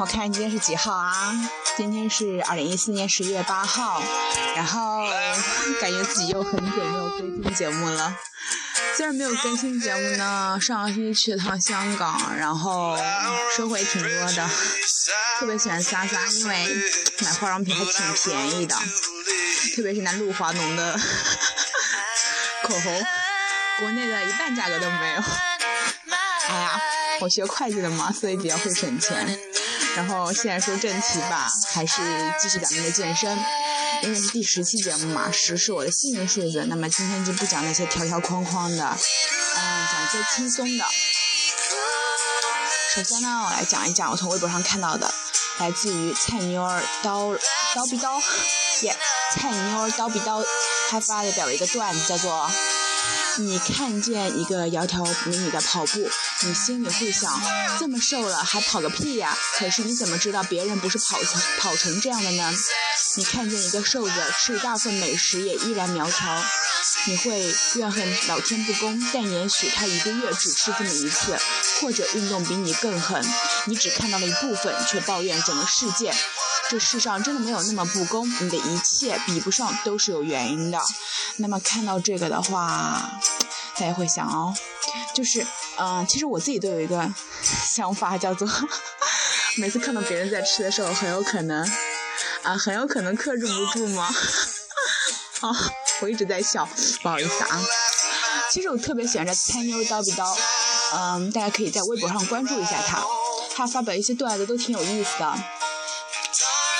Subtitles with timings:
[0.00, 1.30] 我看今天是几号啊？
[1.76, 4.02] 今天是二零一四年十一月八号，
[4.56, 5.06] 然后
[5.78, 8.16] 感觉自己又很久没有更新节目了。
[8.96, 12.96] 虽然没有更新节目呢，上个星期去了趟香港，然后
[13.54, 14.48] 收获也挺多的。
[15.38, 16.66] 特别喜欢莎莎，因为
[17.20, 18.74] 买化妆品还挺便宜的，
[19.76, 20.98] 特别是那露华浓的
[22.64, 23.06] 口红，
[23.80, 25.22] 国内的一半价格都没有。
[26.48, 26.80] 哎呀，
[27.20, 29.38] 我学会计的嘛，所以比较会省钱。
[29.96, 32.00] 然后现在说正题吧，还是
[32.40, 33.38] 继续咱们的健身，
[34.02, 36.64] 因为是第十期节目嘛，十是我的幸运数字。
[36.66, 40.84] 那么今天就不讲那些条条框框的，嗯，讲一些轻松的。
[42.94, 45.12] 首先呢，我来讲一讲我从微博上看到的，
[45.58, 47.34] 来自于菜妞儿刀
[47.74, 48.20] 刀逼刀，
[48.82, 48.96] 耶，
[49.34, 50.42] 菜妞儿刀逼刀，
[50.88, 52.50] 他发的表了一个段子，叫做。
[53.38, 56.10] 你看见一个窈窕美女在跑步，
[56.42, 57.40] 你心里会想：
[57.78, 59.36] 这么瘦了还跑个屁呀！
[59.56, 62.52] 可是你怎么知道别人不是跑成跑成这样的呢？
[63.16, 66.44] 你看见一个瘦子吃大份美食也依然苗条，
[67.06, 71.38] 你会怨恨老天不公，但也许他一个月只吃这么一次，
[71.80, 73.24] 或者运动比你更狠，
[73.66, 76.12] 你只看到了一部分，却抱怨整个世界。
[76.68, 80.78] 这世上真的没有那么不公，你的一切比不上都是有原因的。
[81.40, 83.20] 那么看到这个的话，
[83.76, 84.54] 大家会想哦，
[85.14, 85.44] 就是，
[85.78, 87.10] 嗯，其实我自己都有一个
[87.74, 88.46] 想法，叫做
[89.56, 91.66] 每次看到别人在吃的时候，很有可能，
[92.42, 94.06] 啊，很有可能克制不住吗？
[95.40, 95.48] 啊，
[96.02, 96.68] 我一直在笑，
[97.02, 97.60] 不好意思啊。
[98.52, 100.36] 其实我特别喜欢这菜妞叨比叨，
[100.94, 103.02] 嗯，大家可以在微博上关注一下他，
[103.54, 105.59] 他发表一些段子都挺有意思的。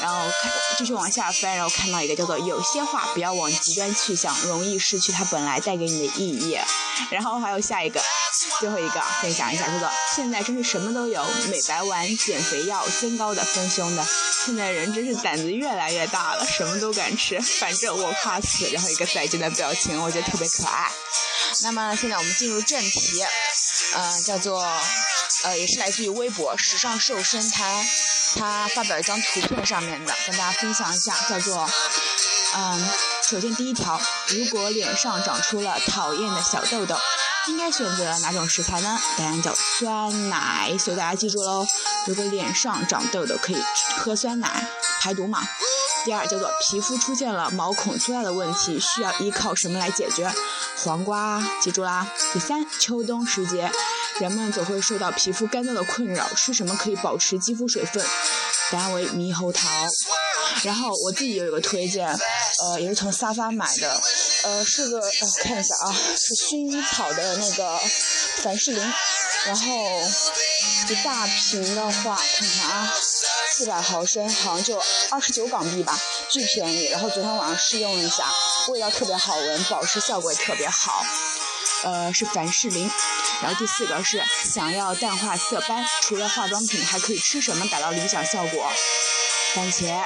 [0.00, 6.58] 然后看继续往下翻，然后看到一个叫做“有些话不要往极端去想，容易失去它本来带给你的意义”。
[7.10, 8.00] 然后还有下一个，
[8.60, 14.06] 最后一个分享一下，叫做“现在真是什么都有，美白丸、减肥药、增高的、丰胸的，
[14.44, 18.68] 现在人真是胆子越来越大了，什么都敢吃，反正我怕死”。
[18.72, 20.90] 然后一个再见的表情，我觉得特别可爱。
[21.62, 23.24] 那么现在我们进入正题，
[23.94, 24.62] 呃，叫做
[25.44, 27.82] 呃，也是来自于微博“时尚瘦身他”。
[28.36, 31.68] 他发表一张图片上面的，跟大家分享一下，叫做，
[32.54, 32.88] 嗯，
[33.22, 33.98] 首先第一条，
[34.28, 36.94] 如果脸上长出了讨厌的小痘痘，
[37.46, 39.00] 应该选择哪种食材呢？
[39.16, 41.66] 答案叫酸奶，所以大家记住喽，
[42.06, 43.62] 如果脸上长痘痘，可以
[43.96, 44.66] 喝酸奶
[45.00, 45.48] 排毒嘛。
[46.04, 50.30] 第二叫做皮肤出现了毛孔粗大的问题，需要依靠什么来解决？
[50.76, 52.06] 黄瓜，记住啦。
[52.34, 53.70] 第三，秋冬时节。
[54.20, 58.04] 人们总会受到皮肤干燥的困扰，吃什么可以保持肌肤水分？
[58.70, 59.68] 答案为猕猴桃。
[60.64, 64.00] 然后我自己有一个推荐，呃，也是从沙发买的，
[64.44, 67.78] 呃，是个，我看一下啊，是薰衣草的那个
[68.42, 68.92] 凡士林，
[69.46, 70.00] 然后
[70.88, 72.92] 一大瓶的话，看看啊，
[73.50, 75.96] 四百毫升，好像就二十九港币吧，
[76.28, 76.86] 巨便宜。
[76.86, 78.24] 然后昨天晚上试用了一下，
[78.68, 81.04] 味道特别好闻，保湿效果也特别好。
[81.84, 82.90] 呃，是凡士林，
[83.40, 88.70] 然后第四个是想要淡化色斑，除了化妆品还可以吃什么达到理想效果？
[89.54, 90.04] 番茄。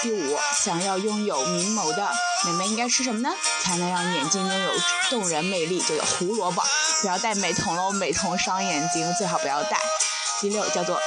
[0.00, 2.08] 第五，想要拥有明眸的
[2.46, 3.34] 美眉应该吃什么呢？
[3.60, 4.72] 才能让眼睛拥有
[5.10, 5.80] 动人魅力？
[5.80, 6.62] 就有胡萝卜，
[7.00, 9.76] 不要戴美瞳喽，美瞳伤眼睛，最好不要戴。
[10.40, 11.00] 第六叫做，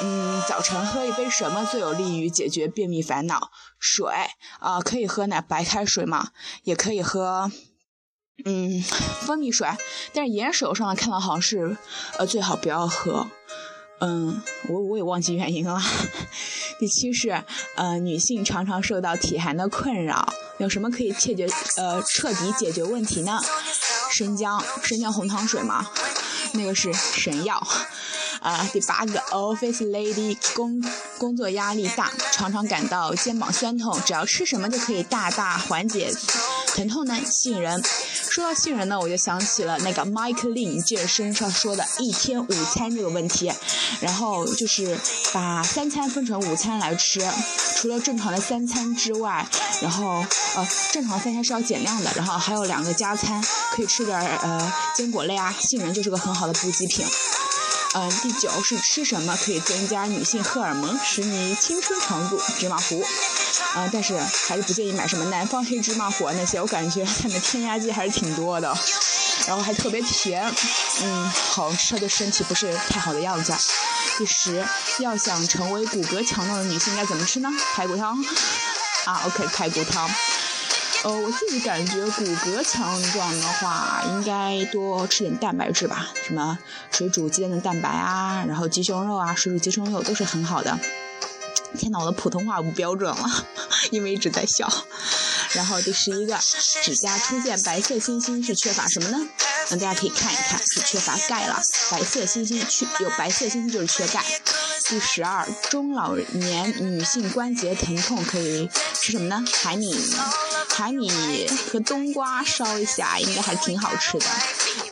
[0.00, 3.50] 嗯，早晨喝一杯什么最有利于解决便秘烦恼？
[3.78, 4.10] 水
[4.60, 6.30] 啊，可以喝奶白开水嘛，
[6.62, 7.52] 也可以喝。
[8.44, 8.82] 嗯，
[9.26, 9.68] 蜂蜜水，
[10.12, 11.76] 但是盐水上看到好像是，
[12.18, 13.26] 呃，最好不要喝。
[14.00, 15.80] 嗯，我我也忘记原因了。
[16.78, 17.42] 第七是，
[17.74, 23.40] 呃，女性常常受到体寒的困扰，有什么可以解决呃彻底解决问题呢？
[24.12, 25.90] 生姜，生姜红糖水嘛，
[26.52, 27.60] 那个是神药。
[28.40, 30.80] 啊，第八个，Office Lady 工
[31.18, 36.14] 工作压力大，常常感到肩膀酸痛，只要吃什么就可以大大缓解
[36.68, 37.18] 疼痛呢？
[37.24, 37.82] 杏仁。
[38.30, 43.52] 说到杏仁呢，我就想起了那个 Mike Lin 健身上说的一天午餐这个问题，
[44.00, 44.98] 然后就是
[45.32, 47.20] 把三餐分成午餐来吃，
[47.76, 49.46] 除了正常的三餐之外，
[49.80, 50.24] 然后
[50.56, 53.42] 呃正常三餐是要减量的，然后还有两个加餐，
[53.72, 57.06] 可以吃点呃坚果类啊，杏仁就是个很好的补给品。
[57.94, 62.38] 嗯，第九是吃什么可以增加女性荷尔蒙，使你青春常驻？
[62.58, 63.02] 芝麻糊。
[63.78, 68.76] 啊，但是还是不建议买什么南方黑芝麻糊那些，我感觉它们添加剂还是挺多的，
[69.46, 70.52] 然后还特别甜，
[71.02, 73.54] 嗯，好吃对身体不是太好的样子。
[74.18, 74.66] 第十，
[74.98, 77.48] 要想成为骨骼强壮的女性，应该怎么吃呢？
[77.74, 78.18] 排骨汤。
[79.04, 80.10] 啊，OK，排骨汤。
[81.04, 86.58] 呃，我自己感觉骨骼强壮的话，应该多吃点蛋白质吧，什么
[86.90, 90.76] 水煮鸡蛋的蛋白啊，然后鸡胸肉啊，水煮鸡胸肉都是很好的。
[91.78, 93.46] 天呐，我的普通话不标准了，
[93.90, 94.70] 因为一直在笑。
[95.52, 96.38] 然后第十一个，
[96.82, 99.26] 指甲出现白色星星是缺乏什么呢？
[99.70, 101.60] 那大家可以看一看，是缺乏钙了。
[101.90, 104.24] 白色星星缺有白色星星就是缺钙。
[104.88, 109.44] 第十二，中老年女性关节疼痛可以吃什么呢？
[109.62, 109.94] 海米，
[110.70, 114.26] 海米和冬瓜烧一下，应该还挺好吃的，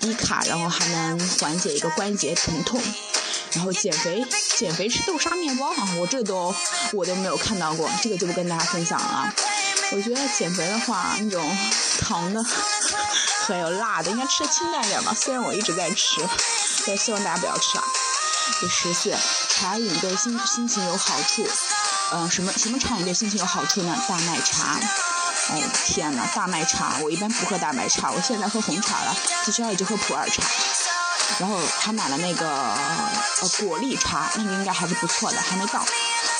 [0.00, 2.80] 低卡，然后还能缓解一个关节疼痛。
[3.54, 4.24] 然后减肥，
[4.56, 6.54] 减肥吃豆沙面包啊，我这都
[6.92, 9.32] 我都没有看到过，这个就不跟大家分享了。
[9.92, 11.58] 我觉得减肥的话，那种
[12.00, 12.42] 糖的
[13.46, 15.14] 还有辣的，应该吃的清淡点吧。
[15.14, 16.26] 虽然我一直在吃，
[16.86, 17.84] 但希望大家不要吃啊。
[18.60, 19.14] 第十四，
[19.50, 21.46] 茶饮对心心情有好处。
[22.12, 23.96] 嗯，什么什么茶饮对心情有好处呢？
[24.08, 24.78] 大麦茶。
[25.50, 30.40] 哦天呐，大麦茶，我一般不喝大麦茶，我现在喝红茶了，在学校里就喝普洱茶。
[31.38, 35.84] 然后还买了那个呃果粒茶，那个应该还是不错的，还没到，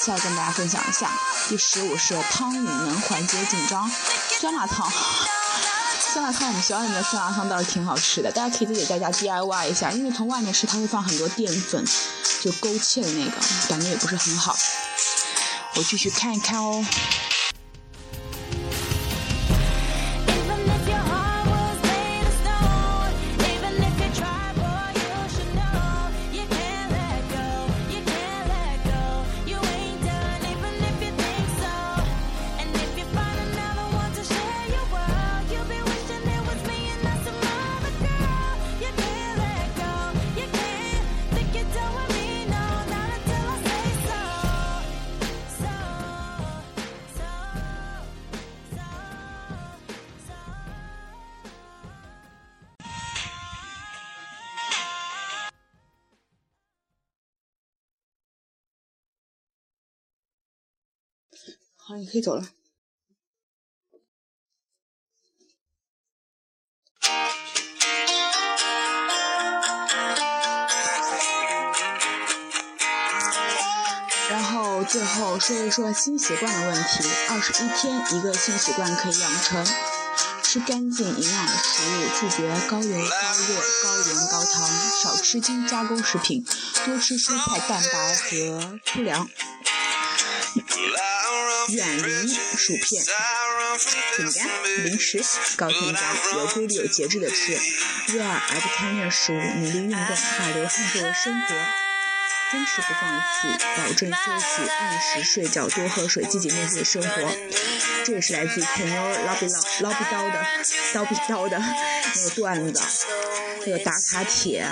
[0.00, 1.10] 再跟大家分享一下。
[1.48, 3.90] 第十五是汤饮能缓解紧张，
[4.40, 4.90] 酸辣汤。
[6.12, 11.84] 酸辣汤我们学校里面酸辣汤倒是挺好吃的，大家可以自己在家 DIY 一下，因为从外面吃它会放很多淀粉，
[12.40, 14.56] 就勾芡的那个，感觉也不是很好。
[15.74, 16.84] 我继续看一看哦。
[61.96, 62.48] 你可以走了。
[74.30, 77.04] 然后最后说一说新习惯的问题。
[77.30, 79.64] 二十一天一个新习惯可以养成：
[80.42, 84.68] 吃干净营养的食物，拒绝高油、高热、高盐、高糖，
[85.02, 86.44] 少吃精加工食品，
[86.84, 89.28] 多吃蔬菜、蛋白和粗粮。
[91.68, 93.02] 远离薯片、
[94.16, 95.22] 饼干、零食，
[95.56, 96.00] 高添加，
[96.36, 97.58] 有规律、有节制的吃。
[98.08, 100.00] 热爱而不贪恋食物，努力运动，
[100.38, 101.54] 把流汗作为生活，
[102.52, 107.36] 坚持不放弃，保证休息，按时睡觉，多喝水，积极面对生活。
[108.04, 110.46] 这也是来自于菜妞捞笔捞捞笔刀的
[110.92, 112.82] 刀笔刀的那个段子，
[113.64, 114.68] 这个打卡帖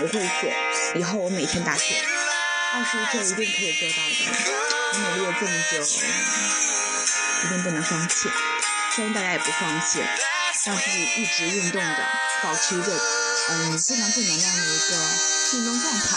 [0.00, 2.02] 我会做，以后我每天打铁，
[2.72, 4.14] 二十一天一定可以做到的。
[4.92, 5.74] 我努力了这么久，
[7.44, 8.30] 一定不能放弃。
[8.94, 9.98] 希望大家也不放弃，
[10.66, 12.08] 让自己一直运动着，
[12.42, 12.92] 保持一个
[13.50, 14.96] 嗯非常正能量的一个
[15.54, 16.16] 运动状态，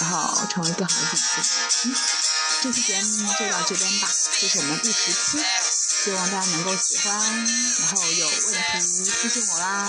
[0.00, 1.88] 然后成为更好的自己。
[1.88, 1.94] 嗯，
[2.62, 4.08] 这期节目就到这边吧，
[4.40, 5.38] 这是我们第十期，
[6.04, 9.88] 希望大家能够喜欢，然后有问题私信我啦。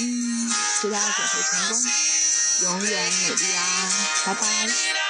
[0.00, 0.50] 嗯，
[0.82, 1.82] 祝大家减肥成功，
[2.62, 3.62] 永远美丽啊！
[4.26, 5.03] 拜拜。